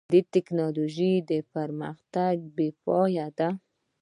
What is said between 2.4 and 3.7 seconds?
بېپای دی.